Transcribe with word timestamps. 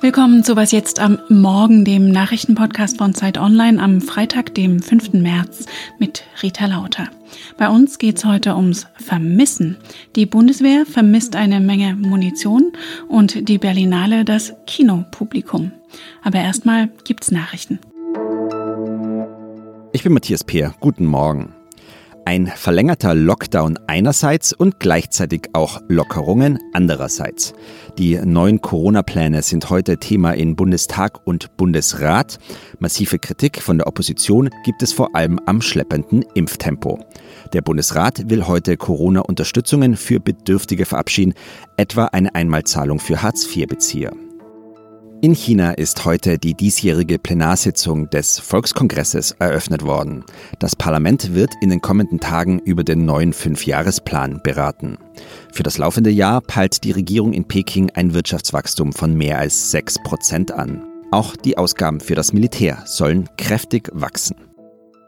Willkommen 0.00 0.44
zu 0.44 0.56
Was 0.56 0.72
jetzt 0.72 1.00
am 1.00 1.18
Morgen, 1.28 1.84
dem 1.84 2.10
Nachrichtenpodcast 2.10 2.98
von 2.98 3.14
Zeit 3.14 3.38
Online 3.38 3.82
am 3.82 4.00
Freitag, 4.00 4.54
dem 4.54 4.80
5. 4.80 5.14
März 5.14 5.66
mit 5.98 6.24
Rita 6.42 6.66
Lauter. 6.66 7.08
Bei 7.56 7.68
uns 7.68 7.98
geht's 7.98 8.24
heute 8.24 8.54
ums 8.56 8.86
Vermissen. 8.96 9.76
Die 10.14 10.26
Bundeswehr 10.26 10.86
vermisst 10.86 11.34
eine 11.36 11.60
Menge 11.60 11.94
Munition 11.96 12.72
und 13.08 13.48
die 13.48 13.58
Berlinale 13.58 14.24
das 14.24 14.54
Kinopublikum. 14.66 15.72
Aber 16.22 16.38
erstmal 16.38 16.88
gibt's 17.04 17.30
Nachrichten. 17.30 17.80
Ich 19.92 20.02
bin 20.02 20.12
Matthias 20.12 20.44
Peer. 20.44 20.74
Guten 20.80 21.06
Morgen. 21.06 21.54
Ein 22.26 22.48
verlängerter 22.48 23.14
Lockdown 23.14 23.78
einerseits 23.86 24.52
und 24.52 24.80
gleichzeitig 24.80 25.42
auch 25.52 25.80
Lockerungen 25.86 26.58
andererseits. 26.72 27.54
Die 27.98 28.16
neuen 28.16 28.60
Corona-Pläne 28.60 29.42
sind 29.42 29.70
heute 29.70 29.98
Thema 29.98 30.32
in 30.32 30.56
Bundestag 30.56 31.24
und 31.24 31.56
Bundesrat. 31.56 32.40
Massive 32.80 33.20
Kritik 33.20 33.62
von 33.62 33.78
der 33.78 33.86
Opposition 33.86 34.50
gibt 34.64 34.82
es 34.82 34.92
vor 34.92 35.14
allem 35.14 35.38
am 35.46 35.62
schleppenden 35.62 36.24
Impftempo. 36.34 36.98
Der 37.52 37.62
Bundesrat 37.62 38.28
will 38.28 38.48
heute 38.48 38.76
Corona-Unterstützungen 38.76 39.96
für 39.96 40.18
Bedürftige 40.18 40.84
verabschieden, 40.84 41.34
etwa 41.76 42.06
eine 42.06 42.34
Einmalzahlung 42.34 42.98
für 42.98 43.22
Hartz-IV-Bezieher. 43.22 44.10
In 45.22 45.34
China 45.34 45.72
ist 45.72 46.04
heute 46.04 46.38
die 46.38 46.52
diesjährige 46.52 47.18
Plenarsitzung 47.18 48.10
des 48.10 48.38
Volkskongresses 48.38 49.32
eröffnet 49.38 49.82
worden. 49.82 50.24
Das 50.58 50.76
Parlament 50.76 51.34
wird 51.34 51.54
in 51.62 51.70
den 51.70 51.80
kommenden 51.80 52.20
Tagen 52.20 52.58
über 52.58 52.84
den 52.84 53.06
neuen 53.06 53.32
Fünfjahresplan 53.32 54.40
beraten. 54.42 54.98
Für 55.52 55.62
das 55.62 55.78
laufende 55.78 56.10
Jahr 56.10 56.42
peilt 56.42 56.84
die 56.84 56.92
Regierung 56.92 57.32
in 57.32 57.48
Peking 57.48 57.90
ein 57.94 58.12
Wirtschaftswachstum 58.12 58.92
von 58.92 59.14
mehr 59.14 59.38
als 59.38 59.70
6 59.70 60.02
Prozent 60.04 60.52
an. 60.52 60.84
Auch 61.10 61.34
die 61.34 61.56
Ausgaben 61.56 62.00
für 62.00 62.14
das 62.14 62.34
Militär 62.34 62.82
sollen 62.84 63.28
kräftig 63.38 63.88
wachsen. 63.94 64.36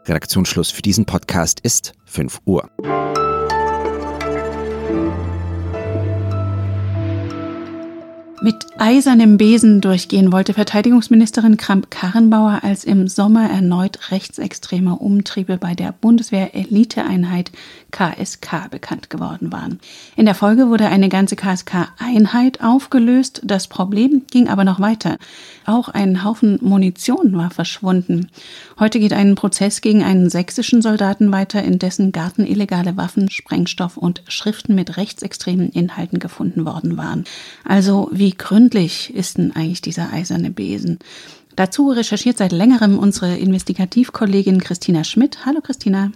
Redaktionsschluss 0.05 0.71
für 0.71 0.81
diesen 0.81 1.05
Podcast 1.05 1.59
ist 1.59 1.93
5 2.05 2.39
Uhr. 2.45 2.67
Mit 8.41 8.67
eisernem 8.77 9.35
Besen 9.35 9.81
durchgehen 9.81 10.31
wollte 10.31 10.53
Verteidigungsministerin 10.53 11.57
Kramp-Karrenbauer, 11.57 12.59
als 12.63 12.85
im 12.85 13.09
Sommer 13.09 13.49
erneut 13.49 14.11
rechtsextreme 14.11 14.95
Umtriebe 14.95 15.57
bei 15.57 15.75
der 15.75 15.91
Bundeswehr-Eliteeinheit 15.91 17.51
KSK 17.91 18.69
bekannt 18.71 19.09
geworden 19.09 19.51
waren. 19.51 19.81
In 20.15 20.25
der 20.25 20.35
Folge 20.35 20.69
wurde 20.69 20.87
eine 20.87 21.09
ganze 21.09 21.35
KSK-Einheit 21.35 22.63
aufgelöst. 22.63 23.41
Das 23.43 23.67
Problem 23.67 24.21
ging 24.31 24.47
aber 24.47 24.63
noch 24.63 24.79
weiter. 24.79 25.17
Auch 25.65 25.89
ein 25.89 26.23
Haufen 26.23 26.59
Munition 26.61 27.35
war 27.35 27.49
verschwunden. 27.49 28.29
Heute 28.79 29.01
geht 29.01 29.11
ein 29.11 29.35
Prozess 29.35 29.81
gegen 29.81 30.01
einen 30.01 30.29
sächsischen 30.29 30.81
Soldaten 30.81 31.33
weiter, 31.33 31.61
in 31.61 31.77
dessen 31.77 32.13
Garten 32.13 32.45
illegale 32.45 32.95
Waffen, 32.95 33.29
Sprengstoff 33.29 33.97
und 33.97 34.23
Schriften 34.29 34.75
mit 34.75 34.95
rechtsextremen 34.95 35.71
Inhalten 35.71 36.19
gefunden 36.19 36.65
worden 36.65 36.95
waren. 36.95 37.25
Also 37.65 38.07
wie 38.13 38.28
gründlich 38.37 39.13
ist 39.13 39.37
denn 39.37 39.55
eigentlich 39.55 39.81
dieser 39.81 40.11
eiserne 40.13 40.51
Besen? 40.51 40.99
Dazu 41.55 41.89
recherchiert 41.89 42.37
seit 42.37 42.51
längerem 42.51 42.97
unsere 42.97 43.37
Investigativkollegin 43.37 44.59
Christina 44.59 45.03
Schmidt. 45.03 45.45
Hallo 45.45 45.61
Christina. 45.61 46.11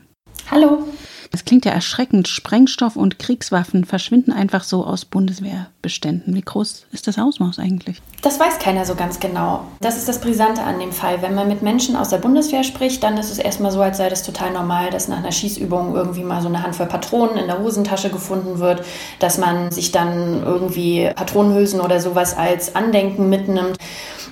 Hallo. 0.50 0.88
Es 1.36 1.46
klingt 1.46 1.66
ja 1.66 1.72
erschreckend. 1.72 2.28
Sprengstoff 2.28 2.96
und 2.96 3.18
Kriegswaffen 3.18 3.86
verschwinden 3.86 4.32
einfach 4.32 4.64
so 4.64 4.86
aus 4.86 5.04
Bundeswehrbeständen. 5.04 6.36
Wie 6.36 6.42
groß 6.42 6.86
ist 6.92 7.08
das 7.08 7.18
Ausmaß 7.18 7.58
eigentlich? 7.58 8.04
Das 8.22 8.40
weiß 8.40 8.60
keiner 8.60 8.86
so 8.86 8.94
ganz 8.94 9.20
genau. 9.20 9.66
Das 9.82 9.98
ist 9.98 10.08
das 10.08 10.22
Brisante 10.22 10.62
an 10.62 10.80
dem 10.80 10.92
Fall. 10.92 11.24
Wenn 11.24 11.34
man 11.34 11.48
mit 11.48 11.64
Menschen 11.64 11.96
aus 11.96 12.10
der 12.10 12.20
Bundeswehr 12.20 12.64
spricht, 12.64 13.02
dann 13.02 13.18
ist 13.18 13.32
es 13.32 13.40
erstmal 13.40 13.72
so, 13.72 13.82
als 13.82 13.98
sei 13.98 14.10
das 14.10 14.22
total 14.22 14.54
normal, 14.54 14.92
dass 14.92 15.08
nach 15.08 15.18
einer 15.18 15.32
Schießübung 15.32 15.96
irgendwie 15.96 16.24
mal 16.24 16.40
so 16.40 16.50
eine 16.50 16.62
Handvoll 16.62 16.86
Patronen 16.86 17.38
in 17.38 17.48
der 17.48 17.58
Hosentasche 17.58 18.12
gefunden 18.12 18.60
wird, 18.60 18.86
dass 19.18 19.40
man 19.40 19.72
sich 19.72 19.92
dann 19.92 20.44
irgendwie 20.44 21.10
Patronenhülsen 21.16 21.82
oder 21.82 22.00
sowas 22.00 22.38
als 22.38 22.76
Andenken 22.76 23.30
mitnimmt. 23.30 23.76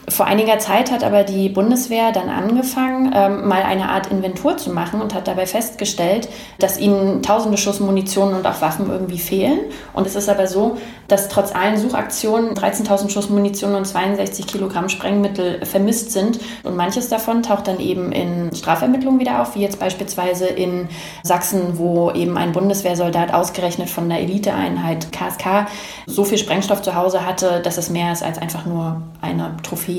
Vor 0.09 0.25
einiger 0.25 0.57
Zeit 0.57 0.91
hat 0.91 1.03
aber 1.03 1.23
die 1.23 1.47
Bundeswehr 1.47 2.12
dann 2.12 2.28
angefangen, 2.28 3.12
ähm, 3.16 3.47
mal 3.47 3.62
eine 3.62 3.89
Art 3.89 4.07
Inventur 4.07 4.57
zu 4.57 4.72
machen 4.72 5.00
und 5.00 5.13
hat 5.13 5.28
dabei 5.28 5.45
festgestellt, 5.45 6.28
dass 6.57 6.79
ihnen 6.79 7.22
tausende 7.22 7.57
Schuss 7.57 7.79
Munition 7.79 8.34
und 8.34 8.47
auch 8.47 8.62
Waffen 8.62 8.89
irgendwie 8.89 9.19
fehlen. 9.19 9.59
Und 9.94 10.07
es 10.07 10.16
ist 10.16 10.28
aber 10.28 10.47
so, 10.47 10.78
dass 11.07 11.29
trotz 11.29 11.53
allen 11.53 11.78
Suchaktionen 11.78 12.56
13.000 12.56 13.09
Schuss 13.09 13.29
Munition 13.29 13.75
und 13.75 13.85
62 13.85 14.47
Kilogramm 14.47 14.89
Sprengmittel 14.89 15.63
vermisst 15.66 16.12
sind. 16.12 16.39
Und 16.63 16.75
manches 16.75 17.09
davon 17.09 17.44
taucht 17.44 17.68
dann 17.68 17.79
eben 17.79 18.12
in 18.12 18.53
Strafermittlungen 18.56 19.19
wieder 19.19 19.41
auf, 19.41 19.56
wie 19.56 19.62
jetzt 19.62 19.79
beispielsweise 19.79 20.47
in 20.47 20.89
Sachsen, 21.22 21.78
wo 21.78 22.09
eben 22.12 22.38
ein 22.38 22.53
Bundeswehrsoldat 22.53 23.33
ausgerechnet 23.33 23.89
von 23.89 24.09
der 24.09 24.19
Eliteeinheit 24.19 25.12
KSK 25.12 25.68
so 26.07 26.23
viel 26.23 26.39
Sprengstoff 26.39 26.81
zu 26.81 26.95
Hause 26.95 27.23
hatte, 27.25 27.62
dass 27.63 27.78
es 27.78 27.91
mehr 27.91 28.12
ist 28.12 28.23
als 28.23 28.39
einfach 28.39 28.66
nur 28.66 29.03
eine 29.22 29.56
Trophäe. 29.62 29.91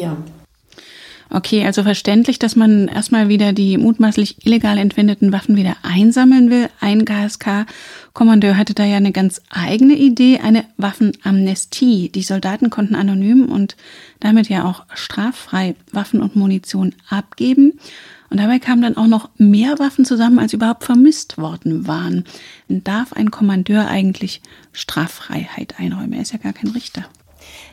Okay, 1.34 1.64
also 1.64 1.82
verständlich, 1.82 2.38
dass 2.38 2.56
man 2.56 2.88
erstmal 2.88 3.30
wieder 3.30 3.54
die 3.54 3.78
mutmaßlich 3.78 4.44
illegal 4.44 4.76
entwendeten 4.76 5.32
Waffen 5.32 5.56
wieder 5.56 5.76
einsammeln 5.82 6.50
will. 6.50 6.69
Ein 6.78 7.06
KSK-Kommandeur 7.06 8.58
hatte 8.58 8.75
da 8.75 8.84
ja 8.84 8.98
eine 8.98 9.12
ganz 9.12 9.41
eigene 9.48 9.94
Idee, 9.94 10.41
eine 10.41 10.66
Waffenamnestie. 10.76 12.10
Die 12.10 12.22
Soldaten 12.22 12.69
konnten 12.69 12.94
anonym 12.94 13.47
und 13.47 13.76
damit 14.20 14.50
ja 14.50 14.64
auch 14.64 14.84
straffrei 14.92 15.75
Waffen 15.91 16.20
und 16.20 16.36
Munition 16.36 16.94
abgeben. 17.08 17.81
Und 18.28 18.36
dabei 18.36 18.58
kamen 18.58 18.82
dann 18.82 18.98
auch 18.98 19.06
noch 19.06 19.31
mehr 19.38 19.78
Waffen 19.78 20.04
zusammen, 20.04 20.38
als 20.38 20.52
überhaupt 20.52 20.84
vermisst 20.84 21.38
worden 21.38 21.86
waren. 21.86 22.25
Darf 22.69 23.14
ein 23.14 23.31
Kommandeur 23.31 23.86
eigentlich 23.88 24.42
Straffreiheit 24.72 25.78
einräumen? 25.78 26.12
Er 26.12 26.22
ist 26.22 26.32
ja 26.32 26.38
gar 26.38 26.52
kein 26.52 26.72
Richter. 26.72 27.06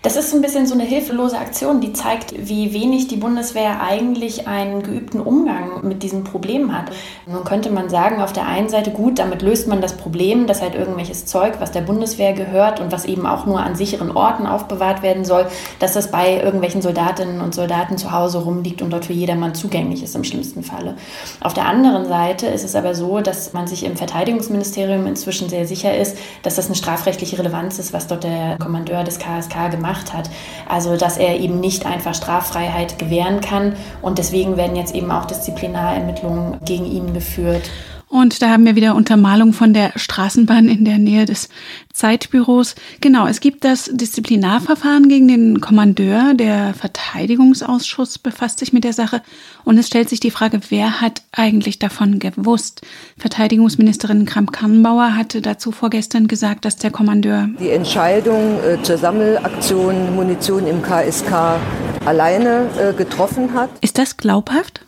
Das 0.02 0.16
ist 0.16 0.34
ein 0.34 0.42
bisschen 0.42 0.66
so 0.66 0.76
eine 0.76 0.84
hilflose 0.84 1.38
Aktion, 1.38 1.82
die 1.82 1.92
zeigt, 1.92 2.34
wie 2.48 2.74
wenig 2.74 3.10
die 3.10 3.18
Bundeswehr 3.18 3.82
eigentlich 3.82 4.48
einen 4.48 4.82
geübten 4.82 5.20
Umgang 5.20 5.86
mit 5.86 6.04
diesem 6.04 6.24
Problem 6.24 6.74
hat. 6.74 6.86
Nun 7.26 7.44
könnte 7.44 7.70
man 7.70 7.90
sagen, 7.90 8.22
auf 8.22 8.32
der 8.32 8.48
einen 8.48 8.70
Seite 8.70 8.92
gut, 8.92 9.20
damit 9.20 9.42
löst 9.42 9.68
man 9.68 9.82
das 9.82 9.98
Problem, 9.98 10.48
dass 10.48 10.62
halt 10.62 10.74
irgendwelches 10.74 11.26
Zeug, 11.26 11.56
was 11.60 11.74
der 11.74 11.82
Bundeswehr 11.82 12.32
gehört 12.32 12.80
und 12.80 12.94
was 12.94 13.04
eben 13.04 13.26
auch 13.26 13.46
nur 13.46 13.60
an 13.60 13.76
sicheren 13.76 14.16
Orten 14.16 14.48
aufbewahrt 14.48 15.02
werden 15.02 15.26
soll, 15.26 15.48
dass 15.80 15.96
das 15.96 16.12
bei 16.12 16.42
irgendwelchen 16.42 16.82
Soldatinnen 16.82 17.42
und 17.42 17.54
Soldaten 17.54 17.98
zu 17.98 18.14
Hause 18.14 18.38
rumliegt 18.38 18.82
und 18.82 18.92
dort 18.92 19.04
für 19.04 19.14
jedermann 19.14 19.54
zugänglich 19.54 20.02
ist 20.02 20.16
im 20.16 20.24
schlimmsten 20.24 20.64
Falle. 20.64 20.96
Auf 21.42 21.54
der 21.54 21.66
anderen 21.66 22.08
Seite 22.08 22.48
ist 22.48 22.64
es 22.64 22.76
aber 22.76 22.96
so, 22.96 23.20
dass 23.20 23.52
man 23.52 23.68
sich 23.68 23.84
im 23.84 23.98
Verteidigungsministerium 23.98 25.06
inzwischen 25.08 25.50
sehr 25.50 25.68
sicher 25.68 25.98
ist, 25.98 26.18
dass 26.44 26.56
das 26.56 26.68
eine 26.68 26.76
strafrechtliche 26.76 27.38
Relevanz 27.38 27.80
ist, 27.80 27.92
was 27.92 28.08
dort 28.08 28.24
der 28.24 28.58
Kommandeur 28.60 29.04
des 29.04 29.20
KSK 29.20 29.72
gemacht 29.72 29.89
gemacht 29.90 30.14
hat. 30.14 30.30
Also 30.68 30.98
dass 30.98 31.18
er 31.18 31.40
eben 31.40 31.60
nicht 31.60 31.86
einfach 31.86 32.14
Straffreiheit 32.14 33.00
gewähren 33.00 33.42
kann 33.42 33.76
und 34.02 34.18
deswegen 34.18 34.58
werden 34.58 34.76
jetzt 34.76 34.94
eben 34.94 35.12
auch 35.12 35.26
Disziplinarermittlungen 35.26 36.60
gegen 36.64 36.86
ihn 36.86 37.14
geführt. 37.14 37.70
Und 38.10 38.42
da 38.42 38.50
haben 38.50 38.66
wir 38.66 38.76
wieder 38.76 38.96
Untermalung 38.96 39.54
von 39.54 39.72
der 39.72 39.92
Straßenbahn 39.96 40.68
in 40.68 40.84
der 40.84 40.98
Nähe 40.98 41.26
des 41.26 41.48
Zeitbüros. 41.94 42.74
Genau, 43.02 43.28
es 43.28 43.40
gibt 43.40 43.64
das 43.64 43.88
Disziplinarverfahren 43.94 45.08
gegen 45.08 45.28
den 45.28 45.62
Kommandeur. 45.62 46.34
Der 46.34 46.74
Verteidigungsausschuss 46.74 48.18
befasst 48.18 48.60
sich 48.60 48.74
mit 48.74 48.84
der 48.84 48.94
Sache. 48.94 49.22
Und 49.64 49.78
es 49.78 49.86
stellt 49.86 50.10
sich 50.10 50.20
die 50.20 50.32
Frage, 50.32 50.60
wer 50.70 51.02
hat 51.02 51.22
eigentlich 51.32 51.78
davon 51.78 52.18
gewusst? 52.18 52.82
Verteidigungsministerin 53.20 54.26
Kramp-Karrenbauer 54.26 55.16
hatte 55.16 55.44
dazu 55.44 55.72
vorgestern 55.72 56.28
gesagt, 56.28 56.66
dass 56.66 56.78
der 56.78 56.90
Kommandeur 56.90 57.48
die 57.60 57.70
Entscheidung 57.70 58.58
äh, 58.64 58.82
zur 58.82 58.98
Sammelaktion 58.98 60.16
Munition 60.16 60.66
im 60.66 60.82
KSK 60.82 61.60
alleine 62.06 62.70
äh, 62.80 62.94
getroffen 62.94 63.54
hat. 63.54 63.70
Ist 63.82 64.00
das 64.00 64.18
glaubhaft? 64.18 64.82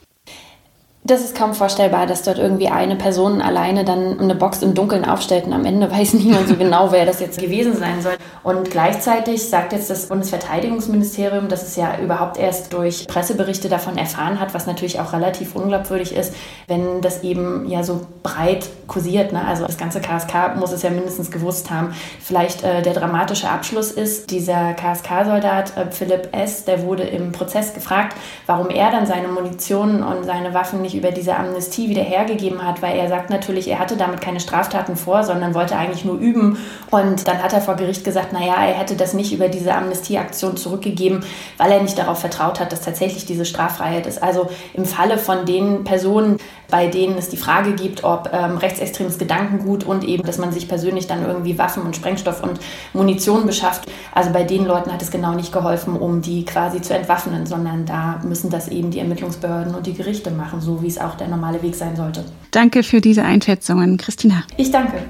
Das 1.03 1.21
ist 1.21 1.35
kaum 1.35 1.55
vorstellbar, 1.55 2.05
dass 2.05 2.21
dort 2.21 2.37
irgendwie 2.37 2.67
eine 2.67 2.95
Person 2.95 3.41
alleine 3.41 3.83
dann 3.83 4.19
eine 4.19 4.35
Box 4.35 4.61
im 4.61 4.75
Dunkeln 4.75 5.03
aufstellt 5.03 5.45
und 5.45 5.53
am 5.53 5.65
Ende 5.65 5.89
weiß 5.91 6.13
niemand 6.13 6.47
so 6.47 6.55
genau, 6.55 6.91
wer 6.91 7.07
das 7.07 7.19
jetzt 7.19 7.39
gewesen 7.39 7.75
sein 7.75 8.03
soll. 8.03 8.17
Und 8.43 8.69
gleichzeitig 8.69 9.49
sagt 9.49 9.73
jetzt 9.73 9.89
das 9.89 10.07
Bundesverteidigungsministerium, 10.07 11.47
dass 11.47 11.63
es 11.63 11.75
ja 11.75 11.97
überhaupt 11.99 12.37
erst 12.37 12.71
durch 12.73 13.07
Presseberichte 13.07 13.67
davon 13.67 13.97
erfahren 13.97 14.39
hat, 14.39 14.53
was 14.53 14.67
natürlich 14.67 14.99
auch 14.99 15.11
relativ 15.13 15.55
unglaubwürdig 15.55 16.15
ist, 16.15 16.35
wenn 16.67 17.01
das 17.01 17.23
eben 17.23 17.67
ja 17.67 17.81
so 17.81 18.01
breit 18.21 18.69
kursiert. 18.85 19.33
Ne? 19.33 19.43
Also 19.43 19.65
das 19.65 19.77
ganze 19.79 20.01
KSK 20.01 20.55
muss 20.59 20.71
es 20.71 20.83
ja 20.83 20.91
mindestens 20.91 21.31
gewusst 21.31 21.71
haben. 21.71 21.95
Vielleicht 22.19 22.63
äh, 22.63 22.83
der 22.83 22.93
dramatische 22.93 23.49
Abschluss 23.49 23.91
ist, 23.91 24.29
dieser 24.29 24.73
KSK-Soldat 24.73 25.77
äh, 25.77 25.91
Philipp 25.91 26.29
S., 26.31 26.65
der 26.65 26.83
wurde 26.83 27.03
im 27.03 27.31
Prozess 27.31 27.73
gefragt, 27.73 28.15
warum 28.45 28.69
er 28.69 28.91
dann 28.91 29.07
seine 29.07 29.29
Munition 29.29 30.03
und 30.03 30.25
seine 30.25 30.53
Waffen 30.53 30.83
nicht 30.83 30.90
über 30.95 31.11
diese 31.11 31.35
Amnestie 31.35 31.89
wieder 31.89 32.01
hergegeben 32.01 32.65
hat, 32.65 32.81
weil 32.81 32.97
er 32.97 33.09
sagt 33.09 33.29
natürlich, 33.29 33.67
er 33.67 33.79
hatte 33.79 33.97
damit 33.97 34.21
keine 34.21 34.39
Straftaten 34.39 34.95
vor, 34.95 35.23
sondern 35.23 35.53
wollte 35.53 35.75
eigentlich 35.75 36.05
nur 36.05 36.17
üben. 36.17 36.57
Und 36.89 37.27
dann 37.27 37.41
hat 37.41 37.53
er 37.53 37.61
vor 37.61 37.75
Gericht 37.75 38.03
gesagt, 38.03 38.33
naja, 38.33 38.55
er 38.55 38.73
hätte 38.73 38.95
das 38.95 39.13
nicht 39.13 39.33
über 39.33 39.49
diese 39.49 39.73
Amnestieaktion 39.73 40.57
zurückgegeben, 40.57 41.23
weil 41.57 41.71
er 41.71 41.81
nicht 41.81 41.97
darauf 41.97 42.19
vertraut 42.19 42.59
hat, 42.59 42.71
dass 42.71 42.81
tatsächlich 42.81 43.25
diese 43.25 43.45
Straffreiheit 43.45 44.07
ist. 44.07 44.21
Also 44.21 44.49
im 44.73 44.85
Falle 44.85 45.17
von 45.17 45.45
den 45.45 45.83
Personen, 45.83 46.37
bei 46.71 46.87
denen 46.87 47.17
es 47.17 47.29
die 47.29 47.37
Frage 47.37 47.73
gibt, 47.73 48.03
ob 48.03 48.31
ähm, 48.33 48.57
rechtsextremes 48.57 49.19
Gedankengut 49.19 49.83
und 49.83 50.03
eben, 50.03 50.23
dass 50.23 50.39
man 50.39 50.51
sich 50.51 50.67
persönlich 50.67 51.05
dann 51.05 51.23
irgendwie 51.23 51.57
Waffen 51.57 51.83
und 51.83 51.95
Sprengstoff 51.95 52.41
und 52.41 52.59
Munition 52.93 53.45
beschafft. 53.45 53.83
Also 54.13 54.31
bei 54.31 54.43
den 54.43 54.65
Leuten 54.65 54.91
hat 54.91 55.01
es 55.01 55.11
genau 55.11 55.33
nicht 55.33 55.51
geholfen, 55.51 55.95
um 55.95 56.21
die 56.21 56.45
quasi 56.45 56.81
zu 56.81 56.95
entwaffnen, 56.95 57.45
sondern 57.45 57.85
da 57.85 58.19
müssen 58.23 58.49
das 58.49 58.69
eben 58.69 58.89
die 58.89 58.99
Ermittlungsbehörden 58.99 59.75
und 59.75 59.85
die 59.85 59.93
Gerichte 59.93 60.31
machen, 60.31 60.61
so 60.61 60.81
wie 60.81 60.87
es 60.87 60.97
auch 60.97 61.15
der 61.15 61.27
normale 61.27 61.61
Weg 61.61 61.75
sein 61.75 61.95
sollte. 61.95 62.23
Danke 62.51 62.83
für 62.83 63.01
diese 63.01 63.23
Einschätzungen, 63.23 63.97
Christina. 63.97 64.43
Ich 64.57 64.71
danke. 64.71 65.03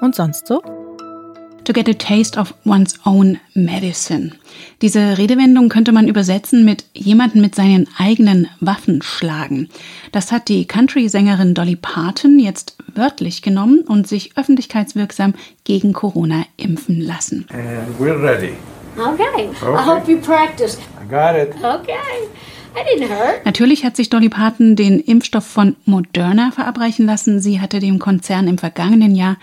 Und 0.00 0.14
sonst 0.14 0.46
so? 0.46 0.62
To 1.64 1.72
get 1.72 1.88
a 1.88 1.94
taste 1.94 2.38
of 2.38 2.52
one's 2.66 2.94
own 3.06 3.40
medicine. 3.54 4.32
Diese 4.82 5.16
Redewendung 5.16 5.70
könnte 5.70 5.92
man 5.92 6.08
übersetzen 6.08 6.62
mit 6.64 6.84
jemanden 6.92 7.40
mit 7.40 7.54
seinen 7.54 7.88
eigenen 7.96 8.48
Waffen 8.60 9.00
schlagen. 9.00 9.70
Das 10.12 10.30
hat 10.30 10.48
die 10.48 10.66
Country-Sängerin 10.66 11.54
Dolly 11.54 11.76
Parton 11.76 12.38
jetzt 12.38 12.76
wörtlich 12.94 13.40
genommen 13.40 13.80
und 13.80 14.06
sich 14.06 14.36
öffentlichkeitswirksam 14.36 15.32
gegen 15.64 15.94
Corona 15.94 16.44
impfen 16.58 17.00
lassen. 17.00 17.46
And 17.50 17.98
we're 17.98 18.22
ready. 18.22 18.52
Okay. 18.98 19.48
okay. 19.48 19.74
I 19.74 19.86
hope 19.86 20.10
you 20.10 20.18
practice. 20.18 20.78
I 21.02 21.08
got 21.08 21.34
it. 21.34 21.54
Okay. 21.64 22.28
Natürlich 23.44 23.84
hat 23.84 23.96
sich 23.96 24.10
Dolly 24.10 24.28
Parton 24.28 24.74
den 24.76 24.98
Impfstoff 24.98 25.46
von 25.46 25.76
Moderna 25.84 26.50
verabreichen 26.50 27.06
lassen. 27.06 27.40
Sie 27.40 27.60
hatte 27.60 27.78
dem 27.78 27.98
Konzern 27.98 28.48
im 28.48 28.58
vergangenen 28.58 29.14
Jahr 29.14 29.36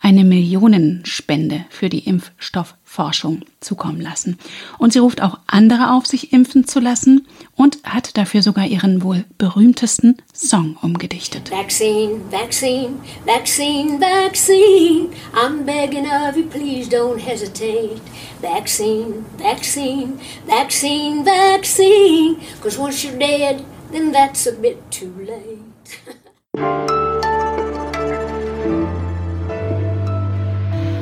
eine 0.00 0.24
Millionenspende 0.24 1.64
für 1.70 1.88
die 1.88 2.06
Impfstoffforschung 2.06 3.42
zukommen 3.60 4.00
lassen. 4.00 4.38
Und 4.78 4.92
sie 4.92 5.00
ruft 5.00 5.20
auch 5.20 5.38
andere 5.46 5.92
auf, 5.92 6.06
sich 6.06 6.32
impfen 6.32 6.66
zu 6.66 6.78
lassen 6.78 7.26
und 7.56 7.78
hat 7.82 8.16
dafür 8.16 8.42
sogar 8.42 8.66
ihren 8.66 9.02
wohl 9.02 9.24
berühmtesten 9.38 10.16
Song 10.32 10.76
umgedichtet. 10.82 11.50
Vaccine, 11.50 12.20
vaccine, 12.30 13.00
vaccine, 13.26 13.98
vaccine. 13.98 15.08
I'm 15.34 15.64
begging 15.64 16.06
of 16.06 16.36
you, 16.36 16.44
please 16.44 16.88
don't 16.88 17.18
hesitate. 17.18 18.00
Vaccine, 18.40 19.24
vaccine, 19.36 20.18
vaccine, 20.46 21.24
vaccine. 21.24 22.36
Cause 22.62 22.78
once 22.78 23.04
you're 23.04 23.18
dead, 23.18 23.64
then 23.90 24.12
that's 24.12 24.46
a 24.46 24.52
bit 24.52 24.78
too 24.90 25.12
late. 25.18 26.18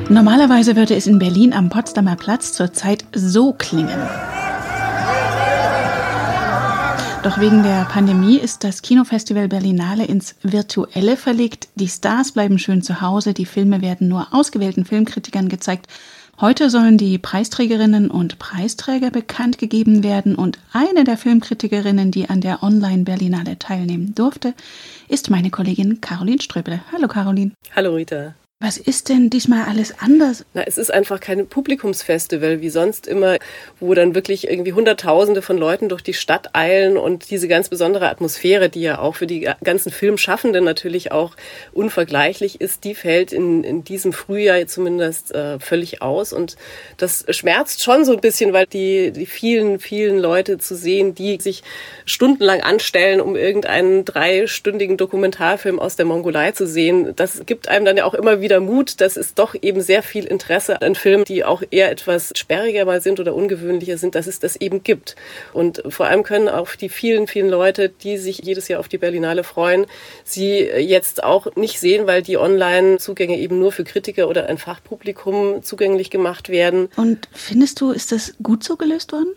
Normalerweise 0.09 0.77
würde 0.77 0.95
es 0.95 1.05
in 1.05 1.19
Berlin 1.19 1.51
am 1.51 1.69
Potsdamer 1.69 2.15
Platz 2.15 2.53
zurzeit 2.53 3.03
so 3.13 3.51
klingen. 3.51 3.99
Doch 7.23 7.39
wegen 7.39 7.61
der 7.61 7.83
Pandemie 7.83 8.37
ist 8.37 8.63
das 8.63 8.81
Kinofestival 8.81 9.49
Berlinale 9.49 10.05
ins 10.05 10.35
Virtuelle 10.43 11.17
verlegt. 11.17 11.67
Die 11.75 11.89
Stars 11.89 12.31
bleiben 12.31 12.57
schön 12.57 12.81
zu 12.81 13.01
Hause, 13.01 13.33
die 13.33 13.45
Filme 13.45 13.81
werden 13.81 14.07
nur 14.07 14.33
ausgewählten 14.33 14.85
Filmkritikern 14.85 15.49
gezeigt. 15.49 15.87
Heute 16.39 16.69
sollen 16.69 16.97
die 16.97 17.17
Preisträgerinnen 17.17 18.09
und 18.09 18.39
Preisträger 18.39 19.11
bekannt 19.11 19.57
gegeben 19.57 20.03
werden 20.03 20.35
und 20.35 20.57
eine 20.71 21.03
der 21.03 21.17
Filmkritikerinnen, 21.17 22.11
die 22.11 22.29
an 22.29 22.39
der 22.39 22.63
Online-Berlinale 22.63 23.59
teilnehmen 23.59 24.15
durfte, 24.15 24.53
ist 25.09 25.29
meine 25.29 25.49
Kollegin 25.49 25.99
Caroline 25.99 26.41
Ströbele. 26.41 26.79
Hallo 26.93 27.09
Caroline. 27.09 27.51
Hallo 27.75 27.95
Rita. 27.95 28.35
Was 28.59 28.77
ist 28.77 29.09
denn 29.09 29.29
diesmal 29.29 29.67
alles 29.67 29.93
anders? 29.99 30.43
Na, 30.55 30.63
es 30.65 30.79
ist 30.79 30.91
einfach 30.91 31.19
kein 31.19 31.45
Publikumsfestival 31.45 32.59
wie 32.59 32.71
sonst 32.71 33.05
immer, 33.05 33.37
wo 33.79 33.93
dann 33.93 34.15
wirklich 34.15 34.49
irgendwie 34.49 34.73
Hunderttausende 34.73 35.43
von 35.43 35.59
Leuten 35.59 35.89
durch 35.89 36.01
die 36.01 36.15
Stadt 36.15 36.55
eilen 36.55 36.97
und 36.97 37.29
diese 37.29 37.47
ganz 37.47 37.69
besondere 37.69 38.09
Atmosphäre, 38.09 38.69
die 38.69 38.81
ja 38.81 38.97
auch 38.97 39.13
für 39.13 39.27
die 39.27 39.47
ganzen 39.63 39.91
Filmschaffenden 39.91 40.63
natürlich 40.63 41.11
auch 41.11 41.35
unvergleichlich 41.71 42.59
ist, 42.59 42.83
die 42.83 42.95
fällt 42.95 43.31
in, 43.31 43.63
in 43.63 43.83
diesem 43.83 44.11
Frühjahr 44.11 44.65
zumindest 44.65 45.35
äh, 45.35 45.59
völlig 45.59 46.01
aus. 46.01 46.33
Und 46.33 46.55
das 46.97 47.25
schmerzt 47.29 47.83
schon 47.83 48.05
so 48.05 48.13
ein 48.13 48.21
bisschen, 48.21 48.53
weil 48.53 48.65
die, 48.65 49.11
die 49.11 49.27
vielen, 49.27 49.77
vielen 49.77 50.17
Leute 50.17 50.57
zu 50.57 50.75
sehen, 50.75 51.13
die 51.13 51.37
sich 51.39 51.61
stundenlang 52.05 52.61
anstellen, 52.61 53.21
um 53.21 53.35
irgendeinen 53.35 54.03
dreistündigen 54.03 54.97
Dokumentarfilm 54.97 55.77
aus 55.77 55.95
der 55.95 56.07
Mongolei 56.07 56.53
zu 56.53 56.65
sehen, 56.65 57.13
das 57.15 57.45
gibt 57.45 57.67
einem 57.67 57.85
dann 57.85 57.97
ja 57.97 58.05
auch 58.05 58.15
immer 58.15 58.41
wieder 58.41 58.46
wieder 58.47 58.61
Mut, 58.61 59.01
dass 59.01 59.17
es 59.17 59.33
doch 59.33 59.55
eben 59.61 59.81
sehr 59.81 60.01
viel 60.01 60.23
Interesse 60.23 60.81
an 60.81 60.95
Filmen, 60.95 61.25
die 61.25 61.43
auch 61.43 61.63
eher 61.69 61.91
etwas 61.91 62.31
sperriger 62.33 62.85
mal 62.85 63.01
sind 63.01 63.19
oder 63.19 63.35
ungewöhnlicher 63.35 63.97
sind, 63.97 64.15
dass 64.15 64.25
es 64.25 64.39
das 64.39 64.55
eben 64.55 64.83
gibt. 64.83 65.17
Und 65.51 65.83
vor 65.89 66.05
allem 66.05 66.23
können 66.23 66.47
auch 66.47 66.69
die 66.75 66.87
vielen, 66.87 67.27
vielen 67.27 67.49
Leute, 67.49 67.89
die 67.89 68.17
sich 68.17 68.37
jedes 68.39 68.69
Jahr 68.69 68.79
auf 68.79 68.87
die 68.87 68.97
Berlinale 68.97 69.43
freuen, 69.43 69.85
sie 70.23 70.59
jetzt 70.59 71.25
auch 71.25 71.57
nicht 71.57 71.81
sehen, 71.81 72.07
weil 72.07 72.21
die 72.21 72.37
Online-Zugänge 72.37 73.37
eben 73.37 73.59
nur 73.59 73.73
für 73.73 73.83
Kritiker 73.83 74.29
oder 74.29 74.47
ein 74.47 74.57
Fachpublikum 74.57 75.61
zugänglich 75.61 76.09
gemacht 76.09 76.47
werden. 76.47 76.87
Und 76.95 77.27
findest 77.33 77.81
du, 77.81 77.91
ist 77.91 78.13
das 78.13 78.33
gut 78.41 78.63
so 78.63 78.77
gelöst 78.77 79.11
worden? 79.11 79.33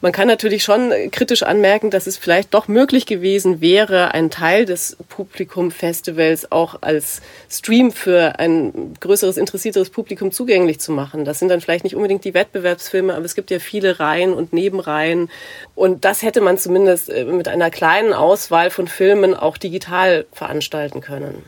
Man 0.00 0.12
kann 0.12 0.26
natürlich 0.26 0.64
schon 0.64 0.90
kritisch 1.12 1.42
anmerken, 1.42 1.90
dass 1.90 2.06
es 2.06 2.16
vielleicht 2.16 2.54
doch 2.54 2.66
möglich 2.66 3.04
gewesen 3.04 3.60
wäre, 3.60 4.14
einen 4.14 4.30
Teil 4.30 4.64
des 4.64 4.96
Publikum-Festivals 5.10 6.50
auch 6.50 6.76
als 6.80 7.20
Stream 7.50 7.92
für 7.92 8.38
ein 8.38 8.53
ein 8.54 8.94
größeres, 9.00 9.36
interessierteres 9.36 9.90
Publikum 9.90 10.32
zugänglich 10.32 10.80
zu 10.80 10.92
machen. 10.92 11.24
Das 11.24 11.38
sind 11.38 11.48
dann 11.48 11.60
vielleicht 11.60 11.84
nicht 11.84 11.96
unbedingt 11.96 12.24
die 12.24 12.34
Wettbewerbsfilme, 12.34 13.14
aber 13.14 13.24
es 13.24 13.34
gibt 13.34 13.50
ja 13.50 13.58
viele 13.58 14.00
Reihen 14.00 14.32
und 14.32 14.52
Nebenreihen. 14.52 15.30
Und 15.74 16.04
das 16.04 16.22
hätte 16.22 16.40
man 16.40 16.58
zumindest 16.58 17.10
äh, 17.10 17.24
mit 17.24 17.48
einer 17.48 17.70
kleinen 17.70 18.12
Auswahl 18.12 18.70
von 18.70 18.88
Filmen 18.88 19.34
auch 19.34 19.56
digital 19.56 20.26
veranstalten 20.32 21.00
können. 21.00 21.42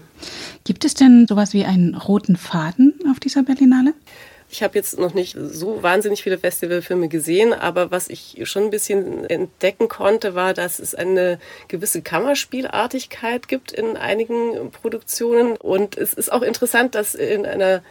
Gibt 0.64 0.84
es 0.84 0.94
denn 0.94 1.26
sowas 1.28 1.52
wie 1.52 1.64
einen 1.64 1.94
roten 1.94 2.36
Faden 2.36 2.94
auf 3.10 3.20
dieser 3.20 3.42
Berlinale? 3.42 3.94
Ich 4.56 4.62
habe 4.62 4.74
jetzt 4.74 4.98
noch 4.98 5.12
nicht 5.12 5.36
so 5.38 5.82
wahnsinnig 5.82 6.22
viele 6.22 6.38
Festivalfilme 6.38 7.08
gesehen, 7.08 7.52
aber 7.52 7.90
was 7.90 8.08
ich 8.08 8.40
schon 8.44 8.64
ein 8.64 8.70
bisschen 8.70 9.26
entdecken 9.26 9.86
konnte, 9.88 10.34
war, 10.34 10.54
dass 10.54 10.78
es 10.78 10.94
eine 10.94 11.38
gewisse 11.68 12.00
Kammerspielartigkeit 12.00 13.48
gibt 13.48 13.72
in 13.72 13.98
einigen 13.98 14.70
Produktionen. 14.70 15.58
Und 15.58 15.98
es 15.98 16.14
ist 16.14 16.32
auch 16.32 16.40
interessant, 16.40 16.94
dass 16.94 17.14
in 17.14 17.44
einer 17.44 17.82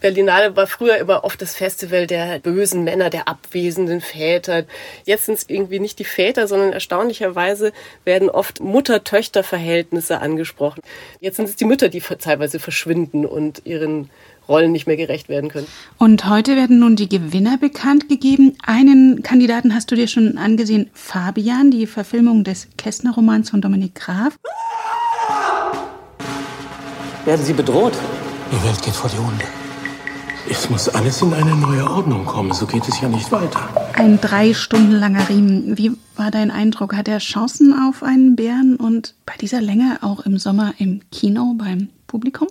Berlinale 0.00 0.56
war 0.56 0.66
früher 0.66 0.96
immer 0.96 1.24
oft 1.24 1.40
das 1.42 1.54
Festival 1.54 2.06
der 2.06 2.38
bösen 2.38 2.84
Männer, 2.84 3.10
der 3.10 3.28
abwesenden 3.28 4.00
Väter. 4.00 4.64
Jetzt 5.04 5.26
sind 5.26 5.38
es 5.38 5.44
irgendwie 5.48 5.78
nicht 5.78 5.98
die 5.98 6.04
Väter, 6.04 6.48
sondern 6.48 6.72
erstaunlicherweise 6.72 7.72
werden 8.04 8.30
oft 8.30 8.60
Mutter-Töchter-Verhältnisse 8.60 10.20
angesprochen. 10.20 10.80
Jetzt 11.20 11.36
sind 11.36 11.48
es 11.48 11.56
die 11.56 11.66
Mütter, 11.66 11.88
die 11.88 12.00
teilweise 12.00 12.58
verschwinden 12.58 13.26
und 13.26 13.62
ihren 13.64 14.10
Rollen 14.48 14.72
nicht 14.72 14.86
mehr 14.86 14.96
gerecht 14.96 15.28
werden 15.28 15.50
können. 15.50 15.68
Und 15.98 16.28
heute 16.28 16.56
werden 16.56 16.80
nun 16.80 16.96
die 16.96 17.08
Gewinner 17.08 17.58
bekannt 17.58 18.08
gegeben. 18.08 18.56
Einen 18.66 19.22
Kandidaten 19.22 19.74
hast 19.74 19.90
du 19.90 19.94
dir 19.94 20.08
schon 20.08 20.38
angesehen, 20.38 20.90
Fabian, 20.92 21.70
die 21.70 21.86
Verfilmung 21.86 22.42
des 22.42 22.68
Kästner-Romans 22.76 23.50
von 23.50 23.60
Dominik 23.60 23.94
Graf. 23.94 24.36
Werden 27.24 27.44
Sie 27.44 27.52
bedroht? 27.52 27.92
Die 28.50 28.66
Welt 28.66 28.82
geht 28.82 28.94
vor 28.94 29.08
die 29.10 29.18
Hunde. 29.18 29.59
Es 30.52 30.68
muss 30.68 30.88
alles 30.88 31.22
in 31.22 31.32
eine 31.32 31.54
neue 31.54 31.88
Ordnung 31.88 32.24
kommen, 32.24 32.52
so 32.52 32.66
geht 32.66 32.88
es 32.88 33.00
ja 33.00 33.08
nicht 33.08 33.30
weiter. 33.30 33.68
Ein 33.92 34.20
drei 34.20 34.52
Stunden 34.52 34.90
langer 34.90 35.28
Riemen. 35.28 35.78
Wie 35.78 35.92
war 36.16 36.32
dein 36.32 36.50
Eindruck? 36.50 36.96
Hat 36.96 37.06
er 37.06 37.18
Chancen 37.18 37.72
auf 37.72 38.02
einen 38.02 38.34
Bären 38.34 38.74
und 38.74 39.14
bei 39.26 39.34
dieser 39.40 39.60
Länge 39.60 39.98
auch 40.02 40.26
im 40.26 40.38
Sommer 40.38 40.74
im 40.78 41.02
Kino 41.12 41.54
beim 41.56 41.88
Publikum? 42.08 42.48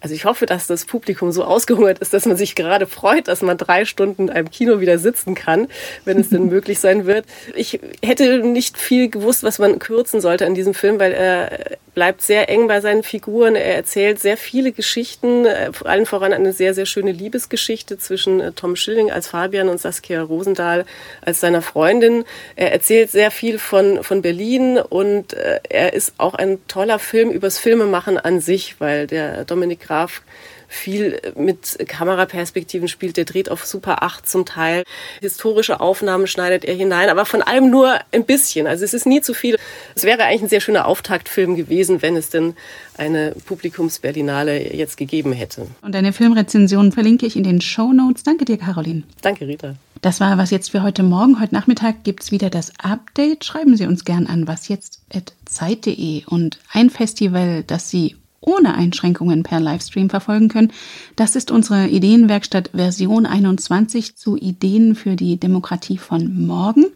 Also 0.00 0.14
ich 0.14 0.24
hoffe, 0.24 0.46
dass 0.46 0.66
das 0.66 0.86
Publikum 0.86 1.30
so 1.30 1.44
ausgehungert 1.44 1.98
ist, 1.98 2.14
dass 2.14 2.24
man 2.24 2.38
sich 2.38 2.54
gerade 2.54 2.86
freut, 2.86 3.28
dass 3.28 3.42
man 3.42 3.58
drei 3.58 3.84
Stunden 3.84 4.22
in 4.22 4.30
einem 4.30 4.50
Kino 4.50 4.80
wieder 4.80 4.98
sitzen 4.98 5.34
kann, 5.34 5.68
wenn 6.06 6.18
es 6.18 6.30
denn 6.30 6.46
möglich 6.48 6.80
sein 6.80 7.04
wird. 7.04 7.26
Ich 7.54 7.80
hätte 8.02 8.38
nicht 8.38 8.78
viel 8.78 9.10
gewusst, 9.10 9.42
was 9.42 9.58
man 9.58 9.78
kürzen 9.78 10.22
sollte 10.22 10.46
an 10.46 10.54
diesem 10.54 10.72
Film, 10.72 10.98
weil 10.98 11.12
er 11.12 11.76
bleibt 11.94 12.22
sehr 12.22 12.48
eng 12.48 12.68
bei 12.68 12.80
seinen 12.80 13.02
Figuren. 13.02 13.54
Er 13.54 13.74
erzählt 13.74 14.20
sehr 14.20 14.36
viele 14.36 14.72
Geschichten, 14.72 15.46
äh, 15.46 15.72
vor 15.72 15.88
allem 15.88 16.06
voran 16.06 16.32
eine 16.32 16.52
sehr, 16.52 16.74
sehr 16.74 16.86
schöne 16.86 17.12
Liebesgeschichte 17.12 17.98
zwischen 17.98 18.40
äh, 18.40 18.52
Tom 18.52 18.76
Schilling 18.76 19.10
als 19.10 19.28
Fabian 19.28 19.68
und 19.68 19.80
Saskia 19.80 20.22
Rosendahl 20.22 20.84
als 21.22 21.40
seiner 21.40 21.62
Freundin. 21.62 22.24
Er 22.56 22.72
erzählt 22.72 23.10
sehr 23.10 23.30
viel 23.30 23.58
von, 23.58 24.02
von 24.02 24.22
Berlin 24.22 24.78
und 24.78 25.32
äh, 25.32 25.60
er 25.68 25.92
ist 25.92 26.14
auch 26.18 26.34
ein 26.34 26.58
toller 26.68 26.98
Film 26.98 27.30
übers 27.30 27.58
Filmemachen 27.58 28.18
an 28.18 28.40
sich, 28.40 28.80
weil 28.80 29.06
der 29.06 29.44
Dominik 29.44 29.80
Graf 29.80 30.22
viel 30.70 31.20
mit 31.34 31.76
Kameraperspektiven 31.88 32.86
spielt. 32.86 33.16
Der 33.16 33.24
dreht 33.24 33.50
auf 33.50 33.66
Super 33.66 34.04
8 34.04 34.26
zum 34.26 34.46
Teil. 34.46 34.84
Historische 35.20 35.80
Aufnahmen 35.80 36.28
schneidet 36.28 36.64
er 36.64 36.74
hinein, 36.74 37.08
aber 37.08 37.26
von 37.26 37.42
allem 37.42 37.70
nur 37.70 37.98
ein 38.12 38.24
bisschen. 38.24 38.68
Also 38.68 38.84
es 38.84 38.94
ist 38.94 39.04
nie 39.04 39.20
zu 39.20 39.34
viel. 39.34 39.58
Es 39.96 40.04
wäre 40.04 40.22
eigentlich 40.22 40.42
ein 40.42 40.48
sehr 40.48 40.60
schöner 40.60 40.86
Auftaktfilm 40.86 41.56
gewesen, 41.56 41.79
wenn 41.88 42.16
es 42.16 42.30
denn 42.30 42.54
eine 42.96 43.34
Publikumsberlinale 43.46 44.74
jetzt 44.74 44.96
gegeben 44.96 45.32
hätte. 45.32 45.66
Und 45.82 45.94
deine 45.94 46.12
Filmrezension 46.12 46.92
verlinke 46.92 47.26
ich 47.26 47.36
in 47.36 47.44
den 47.44 47.60
Show 47.60 47.92
Notes. 47.92 48.22
Danke 48.22 48.44
dir, 48.44 48.58
Caroline. 48.58 49.02
Danke, 49.22 49.46
Rita. 49.46 49.74
Das 50.02 50.20
war 50.20 50.38
was 50.38 50.50
jetzt 50.50 50.70
für 50.70 50.82
heute 50.82 51.02
Morgen. 51.02 51.40
Heute 51.40 51.54
Nachmittag 51.54 52.04
gibt 52.04 52.22
es 52.22 52.30
wieder 52.30 52.48
das 52.48 52.72
Update. 52.78 53.44
Schreiben 53.44 53.76
Sie 53.76 53.86
uns 53.86 54.04
gern 54.04 54.26
an 54.26 54.46
wasjetzt.zeit.de 54.46 56.24
und 56.26 56.58
ein 56.72 56.88
Festival, 56.88 57.64
das 57.66 57.90
Sie 57.90 58.16
ohne 58.40 58.74
Einschränkungen 58.74 59.42
per 59.42 59.60
Livestream 59.60 60.08
verfolgen 60.08 60.48
können. 60.48 60.72
Das 61.16 61.36
ist 61.36 61.50
unsere 61.50 61.88
Ideenwerkstatt 61.88 62.70
Version 62.74 63.26
21 63.26 64.16
zu 64.16 64.36
Ideen 64.36 64.94
für 64.94 65.16
die 65.16 65.36
Demokratie 65.36 65.98
von 65.98 66.46
morgen. 66.46 66.86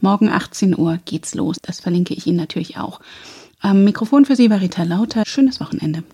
Morgen 0.00 0.28
18 0.28 0.78
Uhr 0.78 0.98
geht's 1.04 1.34
los. 1.34 1.56
Das 1.60 1.80
verlinke 1.80 2.14
ich 2.14 2.26
Ihnen 2.26 2.38
natürlich 2.38 2.78
auch. 2.78 3.00
Am 3.64 3.82
Mikrofon 3.82 4.26
für 4.26 4.36
Sie 4.36 4.50
war 4.50 4.60
Rita 4.60 4.82
Lauter. 4.82 5.22
Schönes 5.26 5.58
Wochenende. 5.58 6.04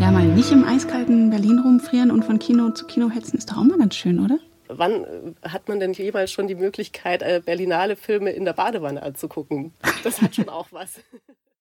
Ja, 0.00 0.10
mal 0.10 0.26
nicht 0.34 0.50
im 0.50 0.64
eiskalten 0.64 1.30
Berlin 1.30 1.60
rumfrieren 1.60 2.10
und 2.10 2.24
von 2.24 2.40
Kino 2.40 2.70
zu 2.70 2.86
Kino 2.86 3.08
hetzen 3.08 3.38
ist 3.38 3.52
doch 3.52 3.58
auch 3.58 3.62
mal 3.62 3.78
ganz 3.78 3.94
schön, 3.94 4.18
oder? 4.18 4.40
wann 4.66 5.04
äh, 5.04 5.48
hat 5.48 5.68
man 5.68 5.78
denn 5.78 5.92
jemals 5.92 6.32
schon 6.32 6.48
die 6.48 6.56
Möglichkeit, 6.56 7.22
äh, 7.22 7.40
Berlinale 7.44 7.94
Filme 7.94 8.30
in 8.30 8.44
der 8.44 8.54
Badewanne 8.54 9.00
anzugucken? 9.00 9.72
Das 10.02 10.20
hat 10.20 10.34
schon 10.34 10.48
auch 10.48 10.66
was. 10.72 10.98